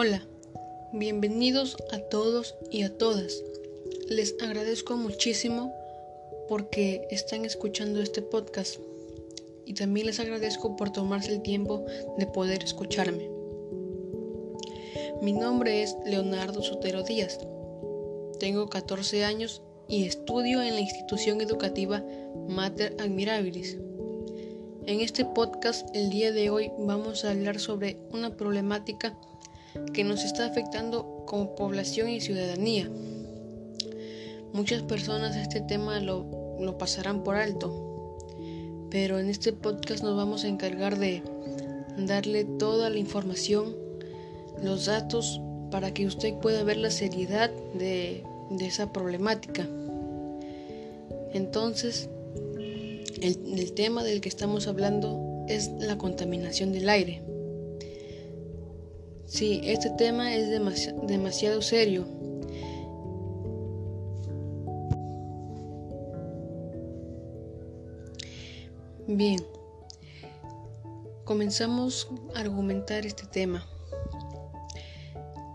Hola, 0.00 0.22
bienvenidos 0.92 1.76
a 1.90 1.98
todos 1.98 2.54
y 2.70 2.84
a 2.84 2.96
todas. 2.96 3.42
Les 4.08 4.36
agradezco 4.40 4.96
muchísimo 4.96 5.74
porque 6.48 7.08
están 7.10 7.44
escuchando 7.44 8.00
este 8.00 8.22
podcast 8.22 8.78
y 9.66 9.74
también 9.74 10.06
les 10.06 10.20
agradezco 10.20 10.76
por 10.76 10.92
tomarse 10.92 11.32
el 11.32 11.42
tiempo 11.42 11.84
de 12.16 12.28
poder 12.28 12.62
escucharme. 12.62 13.28
Mi 15.20 15.32
nombre 15.32 15.82
es 15.82 15.96
Leonardo 16.06 16.62
Sotero 16.62 17.02
Díaz. 17.02 17.40
Tengo 18.38 18.68
14 18.68 19.24
años 19.24 19.62
y 19.88 20.04
estudio 20.04 20.62
en 20.62 20.74
la 20.74 20.80
institución 20.80 21.40
educativa 21.40 22.04
Mater 22.46 22.94
Admirabilis. 23.00 23.76
En 24.86 25.00
este 25.00 25.24
podcast 25.24 25.88
el 25.92 26.08
día 26.10 26.30
de 26.30 26.50
hoy 26.50 26.70
vamos 26.78 27.24
a 27.24 27.32
hablar 27.32 27.58
sobre 27.58 27.98
una 28.12 28.36
problemática 28.36 29.18
que 29.92 30.04
nos 30.04 30.24
está 30.24 30.46
afectando 30.46 31.24
como 31.26 31.54
población 31.54 32.08
y 32.08 32.20
ciudadanía. 32.20 32.90
Muchas 34.52 34.82
personas 34.82 35.36
este 35.36 35.60
tema 35.60 36.00
lo, 36.00 36.56
lo 36.60 36.78
pasarán 36.78 37.22
por 37.22 37.36
alto, 37.36 38.16
pero 38.90 39.18
en 39.18 39.28
este 39.28 39.52
podcast 39.52 40.02
nos 40.02 40.16
vamos 40.16 40.44
a 40.44 40.48
encargar 40.48 40.98
de 40.98 41.22
darle 41.98 42.44
toda 42.44 42.90
la 42.90 42.98
información, 42.98 43.76
los 44.62 44.86
datos, 44.86 45.40
para 45.70 45.92
que 45.92 46.06
usted 46.06 46.34
pueda 46.34 46.62
ver 46.64 46.78
la 46.78 46.90
seriedad 46.90 47.50
de, 47.74 48.24
de 48.50 48.66
esa 48.66 48.92
problemática. 48.92 49.68
Entonces, 51.32 52.08
el, 53.20 53.58
el, 53.58 53.72
tema 53.72 54.02
del 54.02 54.20
que 54.20 54.28
estamos 54.28 54.66
hablando 54.66 55.44
es 55.48 55.70
la 55.78 55.98
contaminación 55.98 56.72
del 56.72 56.88
aire. 56.88 57.22
Sí, 59.28 59.60
este 59.62 59.90
tema 59.90 60.34
es 60.34 60.48
demasi 60.48 60.90
demasiado 61.02 61.60
serio. 61.60 62.06
Bien, 69.06 69.44
comenzamos 71.24 72.08
a 72.34 72.40
argumentar 72.40 73.04
este 73.04 73.26
tema. 73.26 73.66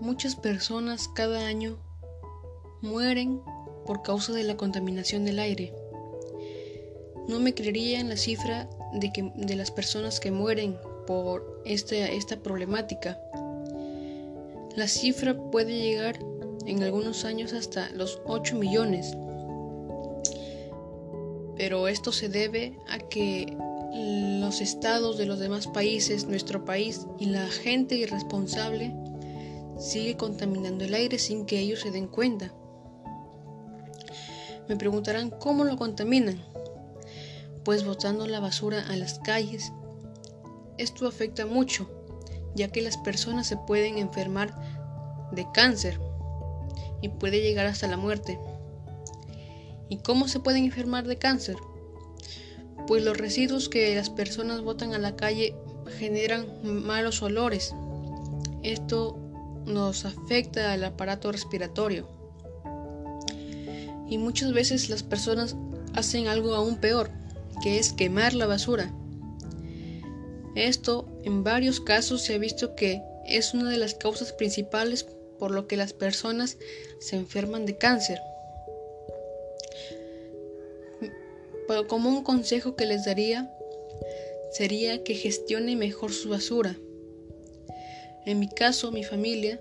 Muchas 0.00 0.34
personas 0.34 1.06
cada 1.08 1.46
año 1.46 1.76
mueren 2.80 3.42
por 3.84 4.00
causa 4.00 4.32
de 4.32 4.44
la 4.44 4.56
contaminación 4.56 5.26
del 5.26 5.38
aire. 5.38 5.74
No 7.28 7.38
me 7.38 7.52
creería 7.52 8.00
en 8.00 8.08
la 8.08 8.16
cifra 8.16 8.70
de, 8.94 9.12
que, 9.12 9.30
de 9.34 9.56
las 9.56 9.70
personas 9.70 10.20
que 10.20 10.30
mueren 10.30 10.78
por 11.06 11.62
este, 11.66 12.16
esta 12.16 12.36
problemática. 12.36 13.20
La 14.78 14.86
cifra 14.86 15.36
puede 15.36 15.76
llegar 15.76 16.20
en 16.64 16.84
algunos 16.84 17.24
años 17.24 17.52
hasta 17.52 17.90
los 17.90 18.22
8 18.26 18.54
millones. 18.54 19.12
Pero 21.56 21.88
esto 21.88 22.12
se 22.12 22.28
debe 22.28 22.78
a 22.88 23.00
que 23.00 23.56
los 24.40 24.60
estados 24.60 25.18
de 25.18 25.26
los 25.26 25.40
demás 25.40 25.66
países, 25.66 26.28
nuestro 26.28 26.64
país 26.64 27.08
y 27.18 27.26
la 27.26 27.48
gente 27.48 27.96
irresponsable 27.96 28.94
sigue 29.80 30.16
contaminando 30.16 30.84
el 30.84 30.94
aire 30.94 31.18
sin 31.18 31.44
que 31.44 31.58
ellos 31.58 31.80
se 31.80 31.90
den 31.90 32.06
cuenta. 32.06 32.54
Me 34.68 34.76
preguntarán 34.76 35.30
cómo 35.30 35.64
lo 35.64 35.76
contaminan. 35.76 36.40
Pues 37.64 37.84
botando 37.84 38.28
la 38.28 38.38
basura 38.38 38.86
a 38.88 38.94
las 38.94 39.18
calles. 39.18 39.72
Esto 40.76 41.08
afecta 41.08 41.46
mucho 41.46 41.98
ya 42.58 42.68
que 42.68 42.82
las 42.82 42.96
personas 42.98 43.46
se 43.46 43.56
pueden 43.56 43.98
enfermar 43.98 44.52
de 45.32 45.46
cáncer 45.52 46.00
y 47.00 47.08
puede 47.08 47.40
llegar 47.40 47.66
hasta 47.66 47.86
la 47.86 47.96
muerte. 47.96 48.38
¿Y 49.88 49.98
cómo 49.98 50.28
se 50.28 50.40
pueden 50.40 50.64
enfermar 50.64 51.06
de 51.06 51.16
cáncer? 51.16 51.56
Pues 52.86 53.04
los 53.04 53.16
residuos 53.16 53.68
que 53.68 53.94
las 53.94 54.10
personas 54.10 54.62
botan 54.62 54.94
a 54.94 54.98
la 54.98 55.16
calle 55.16 55.54
generan 55.98 56.46
malos 56.62 57.22
olores. 57.22 57.74
Esto 58.62 59.16
nos 59.66 60.04
afecta 60.04 60.72
al 60.72 60.84
aparato 60.84 61.32
respiratorio. 61.32 62.08
Y 64.08 64.18
muchas 64.18 64.52
veces 64.52 64.88
las 64.88 65.02
personas 65.02 65.56
hacen 65.94 66.28
algo 66.28 66.54
aún 66.54 66.76
peor, 66.76 67.10
que 67.62 67.78
es 67.78 67.92
quemar 67.92 68.34
la 68.34 68.46
basura. 68.46 68.92
Esto 70.54 71.06
en 71.24 71.44
varios 71.44 71.80
casos 71.80 72.22
se 72.22 72.34
ha 72.34 72.38
visto 72.38 72.74
que 72.74 73.02
es 73.26 73.52
una 73.54 73.70
de 73.70 73.76
las 73.76 73.94
causas 73.94 74.32
principales 74.32 75.06
por 75.38 75.50
lo 75.50 75.66
que 75.66 75.76
las 75.76 75.92
personas 75.92 76.58
se 77.00 77.16
enferman 77.16 77.66
de 77.66 77.76
cáncer. 77.76 78.18
Pero 81.66 81.86
como 81.86 82.08
un 82.08 82.22
consejo 82.22 82.76
que 82.76 82.86
les 82.86 83.04
daría 83.04 83.50
sería 84.50 85.04
que 85.04 85.14
gestione 85.14 85.76
mejor 85.76 86.12
su 86.12 86.30
basura. 86.30 86.76
En 88.24 88.38
mi 88.38 88.48
caso, 88.48 88.90
mi 88.90 89.04
familia, 89.04 89.60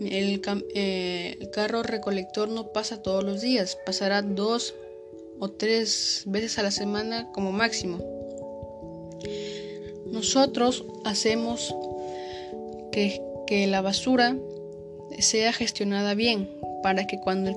el, 0.00 0.40
eh, 0.74 1.36
el 1.40 1.50
carro 1.50 1.82
recolector 1.82 2.48
no 2.48 2.72
pasa 2.72 3.02
todos 3.02 3.24
los 3.24 3.40
días, 3.40 3.78
pasará 3.84 4.22
dos 4.22 4.74
o 5.38 5.50
tres 5.50 6.24
veces 6.26 6.58
a 6.58 6.62
la 6.62 6.70
semana 6.70 7.30
como 7.32 7.52
máximo. 7.52 7.98
Nosotros 10.06 10.84
hacemos 11.04 11.74
que, 12.92 13.20
la 13.50 13.80
basura 13.80 14.36
sea 15.18 15.52
gestionada 15.52 16.14
bien 16.14 16.50
para 16.82 17.06
que 17.06 17.18
cuando 17.18 17.50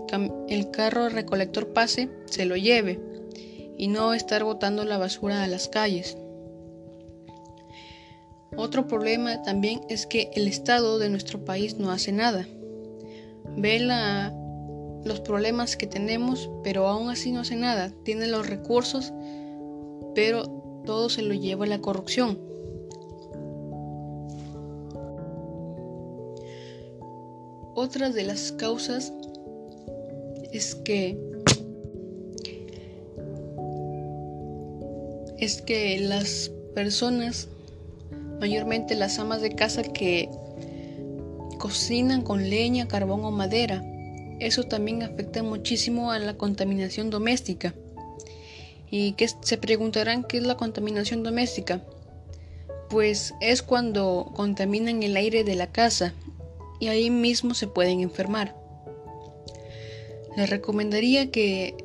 el, 0.48 0.72
carro 0.72 1.10
recolector 1.10 1.74
pase 1.74 2.10
se 2.26 2.46
lo 2.46 2.56
lleve 2.56 3.00
y 3.78 3.88
no 3.88 4.14
estar 4.14 4.44
botando 4.44 4.86
la 4.86 4.98
basura 4.98 5.44
a 5.44 5.48
las 5.48 5.68
calles. 5.68 6.18
Otro 8.56 8.88
problema 8.88 9.42
también 9.44 9.82
es 9.90 10.06
que 10.06 10.30
el 10.34 10.48
Estado 10.48 11.00
de 11.00 11.10
nuestro 11.10 11.46
país 11.46 11.78
no 11.78 11.92
hace 11.92 12.12
nada. 12.12 12.48
Ve 13.58 13.80
la, 13.80 14.34
los 15.06 15.22
problemas 15.22 15.78
que 15.78 15.88
tenemos, 15.88 16.50
pero 16.64 16.88
aún 16.88 17.10
así 17.10 17.32
no 17.32 17.42
hace 17.42 17.56
nada. 17.56 17.92
Tiene 18.04 18.28
los 18.28 18.48
recursos, 18.48 19.14
pero 20.14 20.44
todo 20.86 21.10
se 21.10 21.22
lo 21.22 21.34
lleva 21.34 21.66
la 21.66 21.80
corrupción. 21.80 22.51
Otra 27.84 28.12
de 28.12 28.24
las 28.24 28.52
causas 28.52 29.12
es 30.52 30.76
que 30.76 31.18
es 35.40 35.64
que 35.64 36.00
las 36.00 36.52
personas, 36.76 37.48
mayormente 38.40 38.94
las 38.94 39.18
amas 39.18 39.42
de 39.42 39.56
casa 39.56 39.82
que 39.82 40.30
cocinan 41.58 42.22
con 42.22 42.52
leña, 42.52 42.88
carbón 42.88 43.26
o 43.26 43.32
madera, 43.32 43.84
eso 44.40 44.62
también 44.66 45.02
afecta 45.02 45.42
muchísimo 45.42 46.12
a 46.12 46.20
la 46.20 46.38
contaminación 46.38 47.10
doméstica. 47.10 47.74
Y 48.92 49.14
que 49.14 49.28
se 49.28 49.58
preguntarán 49.58 50.24
qué 50.24 50.38
es 50.38 50.44
la 50.44 50.56
contaminación 50.56 51.24
doméstica. 51.24 51.82
Pues 52.92 53.34
es 53.42 53.64
cuando 53.64 54.32
contaminan 54.36 55.02
el 55.02 55.18
aire 55.18 55.44
de 55.44 55.56
la 55.56 55.72
casa 55.72 56.14
y 56.82 56.88
ahí 56.88 57.12
mismo 57.12 57.54
se 57.54 57.68
pueden 57.68 58.02
enfermar. 58.02 58.56
Les 60.36 60.50
recomendaría 60.50 61.30
que 61.30 61.76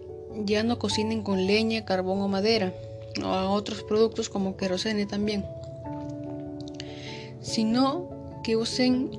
ya 0.44 0.62
no 0.62 0.78
cocinen 0.78 1.22
con 1.22 1.46
leña, 1.46 1.84
carbón 1.84 2.20
o 2.22 2.28
madera, 2.28 2.72
o 3.22 3.26
a 3.26 3.50
otros 3.50 3.82
productos 3.82 4.28
como 4.30 4.56
querosene 4.56 5.04
también, 5.04 5.44
sino 7.42 8.08
que 8.42 8.56
usen 8.56 9.10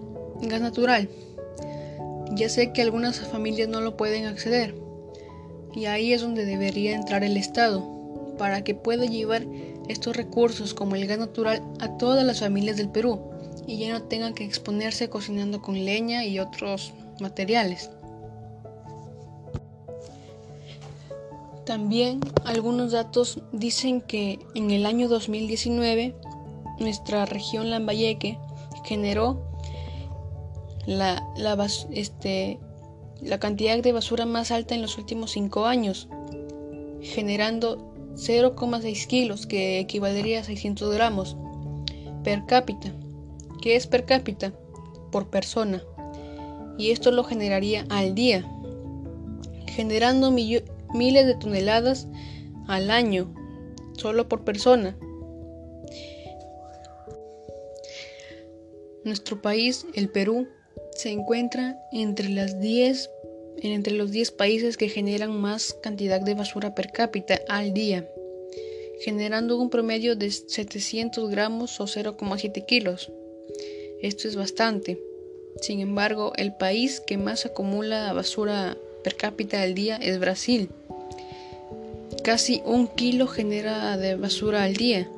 gas 0.42 0.62
natural. 0.62 1.10
Ya 2.31 2.50
sé 2.50 2.74
que 2.74 2.81
algunas 2.81 3.19
familias 3.19 3.69
no 3.69 3.80
lo 3.80 3.98
pueden 3.98 4.25
acceder, 4.25 4.74
y 5.75 5.86
ahí 5.86 6.12
es 6.12 6.22
donde 6.22 6.46
debería 6.46 6.96
entrar 6.96 7.24
el 7.24 7.38
Estado, 7.38 7.86
para 8.40 8.63
que 8.63 8.74
pueda 8.74 9.06
llevar 9.06 9.46
estos 9.90 10.16
recursos 10.16 10.74
como 10.74 10.96
el 10.96 11.06
gas 11.06 11.19
natural 11.19 11.62
a 11.80 11.98
todas 11.98 12.25
las 12.25 12.40
familias 12.40 12.78
del 12.78 12.90
Perú 12.90 13.37
y 13.65 13.77
ya 13.77 13.94
no 13.94 14.04
tengan 14.04 14.33
que 14.33 14.44
exponerse 14.44 15.09
cocinando 15.09 15.62
con 15.62 15.83
leña 15.86 16.25
y 16.25 16.39
otros 16.39 16.94
materiales. 17.19 17.89
También 21.65 22.21
algunos 22.45 22.94
datos 22.94 23.42
dicen 23.51 24.01
que 24.01 24.39
en 24.56 24.71
el 24.71 24.86
año 24.86 25.09
2019 25.09 26.15
nuestra 26.80 27.25
región 27.25 27.69
Lambayeque 27.69 28.38
generó 28.86 29.42
la, 30.86 31.21
la, 31.36 31.68
este, 31.92 32.59
la 33.21 33.39
cantidad 33.39 33.77
de 33.77 33.92
basura 33.92 34.25
más 34.25 34.51
alta 34.51 34.75
en 34.75 34.81
los 34.81 34.98
últimos 34.98 35.31
cinco 35.31 35.65
años, 35.65 36.07
generando 37.01 37.94
0,6 38.15 39.07
kilos, 39.07 39.45
que 39.45 39.80
equivaldría 39.80 40.39
a 40.39 40.44
600 40.44 40.94
gramos 40.94 41.36
per 42.24 42.45
cápita. 42.45 42.94
¿Qué 43.62 43.75
es 43.75 43.88
per 43.88 44.06
cápita? 44.06 44.54
por 45.12 45.30
persona. 45.30 45.83
Y 46.77 46.92
esto 46.92 47.12
lo 47.12 47.24
generaría 47.24 47.86
al 47.89 48.13
día, 48.13 48.45
generando 49.68 50.31
miles 50.31 51.25
de 51.25 51.36
toneladas 51.36 52.07
al 52.68 52.92
año, 52.92 53.33
solo 53.98 54.30
por 54.30 54.44
persona. 54.44 54.98
Nuestro 59.04 59.42
país, 59.42 59.86
el 59.95 60.09
Perú, 60.09 60.48
se 60.92 61.12
encuentra 61.12 61.80
entre, 61.92 62.30
las 62.30 62.59
10, 62.59 63.09
entre 63.62 63.94
los 63.94 64.12
10 64.12 64.31
países 64.31 64.77
que 64.77 64.89
generan 64.89 65.39
más 65.39 65.75
cantidad 65.81 66.21
de 66.21 66.36
basura 66.36 66.75
per 66.75 66.92
cápita 66.92 67.39
al 67.48 67.74
día, 67.74 68.07
generando 69.00 69.59
un 69.59 69.69
promedio 69.69 70.15
de 70.15 70.30
700 70.30 71.30
gramos 71.30 71.80
o 71.80 71.86
0,7 71.86 72.65
kilos. 72.65 73.12
Esto 74.02 74.28
es 74.28 74.36
bastante. 74.36 75.02
Sin 75.62 75.80
embargo, 75.80 76.34
el 76.36 76.54
país 76.54 77.00
que 77.00 77.18
más 77.18 77.46
acumula 77.46 78.14
basura 78.14 78.78
per 79.04 79.16
cápita 79.16 79.62
al 79.62 79.74
día 79.74 79.98
es 79.98 80.20
Brasil. 80.20 80.70
Casi 82.24 82.62
un 82.66 82.88
kilo 82.88 83.28
genera 83.28 83.98
de 83.98 84.16
basura 84.16 84.64
al 84.64 84.76
día. 84.76 85.10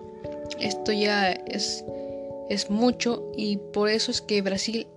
Esto 0.59 0.91
ya 0.91 1.31
es, 1.31 1.83
es 2.49 2.69
mucho 2.69 3.31
y 3.35 3.57
por 3.57 3.89
eso 3.89 4.11
es 4.11 4.21
que 4.21 4.41
Brasil 4.41 4.87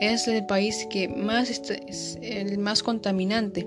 es 0.00 0.28
el 0.28 0.44
país 0.46 0.86
que 0.90 1.08
más 1.08 1.50
es 1.50 2.18
el 2.20 2.58
más 2.58 2.82
contaminante. 2.82 3.66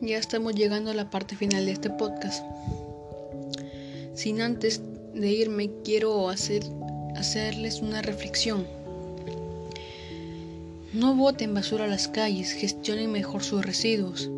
Ya 0.00 0.18
estamos 0.18 0.54
llegando 0.56 0.90
a 0.90 0.94
la 0.94 1.10
parte 1.10 1.36
final 1.36 1.64
de 1.66 1.72
este 1.72 1.88
podcast. 1.88 2.44
Sin 4.14 4.40
antes 4.40 4.80
de 5.14 5.30
irme, 5.30 5.70
quiero 5.84 6.28
hacer, 6.28 6.62
hacerles 7.16 7.80
una 7.80 8.02
reflexión. 8.02 8.66
No 10.92 11.14
boten 11.14 11.54
basura 11.54 11.84
a 11.84 11.88
las 11.88 12.08
calles, 12.08 12.52
gestionen 12.52 13.10
mejor 13.10 13.42
sus 13.42 13.64
residuos, 13.64 14.30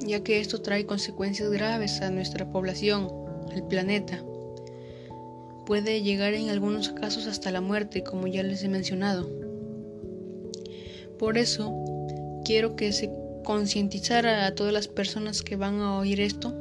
ya 0.00 0.22
que 0.22 0.40
esto 0.40 0.60
trae 0.62 0.86
consecuencias 0.86 1.50
graves 1.50 2.00
a 2.00 2.10
nuestra 2.10 2.50
población, 2.50 3.08
al 3.52 3.66
planeta 3.66 4.22
puede 5.66 6.02
llegar 6.02 6.32
en 6.32 6.48
algunos 6.48 6.90
casos 6.90 7.26
hasta 7.26 7.50
la 7.50 7.60
muerte, 7.60 8.02
como 8.04 8.28
ya 8.28 8.42
les 8.42 8.62
he 8.62 8.68
mencionado. 8.68 9.28
Por 11.18 11.36
eso, 11.36 11.74
quiero 12.44 12.76
que 12.76 12.92
se 12.92 13.10
concientizara 13.44 14.46
a 14.46 14.54
todas 14.54 14.72
las 14.72 14.88
personas 14.88 15.42
que 15.42 15.56
van 15.56 15.80
a 15.80 15.98
oír 15.98 16.20
esto, 16.20 16.56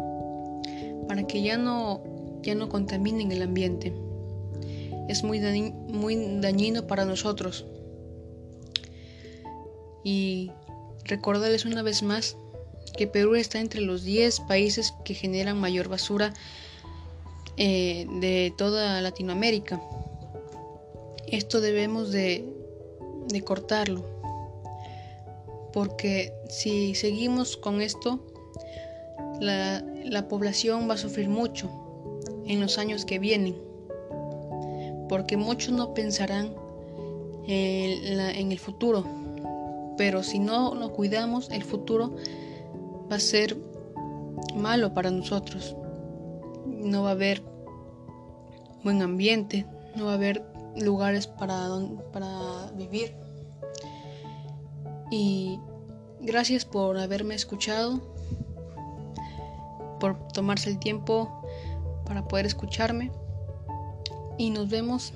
para 1.08 1.26
que 1.28 1.44
ya 1.44 1.58
no, 1.58 2.04
ya 2.46 2.56
no 2.56 2.70
contaminen 2.70 3.32
el 3.32 3.42
ambiente. 3.42 3.94
Es 5.10 5.24
muy, 5.24 5.40
muy 5.40 6.40
dañino 6.40 6.88
para 6.88 7.06
nosotros. 7.06 7.66
Y 10.04 10.52
recordarles 11.04 11.66
una 11.66 11.82
vez 11.82 12.04
más 12.04 12.38
que 12.96 13.08
Perú 13.08 13.36
está 13.36 13.60
entre 13.60 13.82
los 13.82 14.04
10 14.04 14.42
países 14.42 14.94
que 15.04 15.16
generan 15.16 15.60
mayor 15.60 15.90
basura 15.90 16.34
eh, 17.58 18.06
de 18.22 18.54
toda 18.58 19.02
Latinoamérica. 19.02 19.82
Esto 21.28 21.60
debemos 21.60 22.12
de, 22.12 22.46
cortarlo, 23.44 24.06
porque 25.74 26.32
si 26.50 26.96
seguimos 26.96 27.58
con 27.58 27.82
esto, 27.82 28.24
la, 29.42 30.28
población 30.30 30.90
va 30.90 30.94
a 30.94 30.98
sufrir 30.98 31.28
mucho 31.28 31.85
en 32.46 32.60
los 32.60 32.78
años 32.78 33.06
que 33.06 33.20
vienen, 33.20 33.56
porque 35.10 35.38
muchos 35.38 35.74
no 35.74 35.94
pensarán 35.94 36.54
en, 37.48 38.20
en 38.20 38.52
el 38.52 38.60
futuro, 38.60 39.06
pero 39.98 40.24
si 40.24 40.40
no 40.40 40.76
lo 40.76 40.94
cuidamos, 40.94 41.50
el 41.52 41.64
futuro 41.64 42.16
va 43.12 43.18
a 43.18 43.20
ser 43.20 43.58
malo 44.56 44.94
para 44.94 45.12
nosotros 45.12 45.76
no 46.86 47.04
va 47.04 47.10
a 47.10 47.14
haber 47.14 47.44
buen 48.84 49.02
ambiente, 49.02 49.66
no 49.96 50.06
va 50.06 50.12
a 50.12 50.16
haber 50.16 50.46
lugares 50.76 51.28
para, 51.28 51.68
para 52.14 52.72
vivir. 52.76 53.16
Y 55.10 55.60
gracias 56.22 56.66
por 56.66 56.98
haberme 56.98 57.36
escuchado, 57.36 58.02
por 60.00 60.28
tomarse 60.30 60.70
el 60.70 60.80
tiempo 60.80 61.45
para 62.06 62.28
poder 62.28 62.46
escucharme. 62.46 63.12
Y 64.38 64.50
nos 64.50 64.70
vemos 64.70 65.14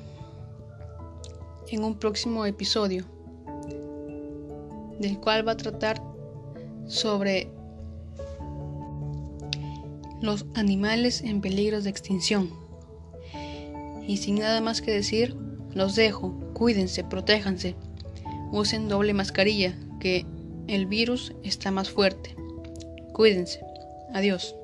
en 1.70 1.84
un 1.84 1.98
próximo 1.98 2.46
episodio, 2.46 3.06
del 5.00 5.20
cual 5.20 5.48
va 5.48 5.54
a 5.54 5.58
tratar 5.58 6.02
sobre 6.88 7.50
los 10.22 10.46
animales 10.56 11.22
en 11.22 11.42
peligro 11.42 11.82
de 11.82 11.90
extinción. 11.90 12.50
Y 14.08 14.18
sin 14.18 14.36
nada 14.36 14.60
más 14.62 14.82
que 14.82 14.92
decir, 14.92 15.36
los 15.74 15.96
dejo, 15.96 16.34
cuídense, 16.54 17.04
protéjanse, 17.04 17.76
usen 18.52 18.90
doble 18.90 19.14
mascarilla, 19.14 19.76
que 20.00 20.26
el 20.68 20.86
virus 20.86 21.34
está 21.44 21.72
más 21.72 21.90
fuerte. 21.90 22.36
Cuídense. 23.14 23.62
Adiós. 24.14 24.56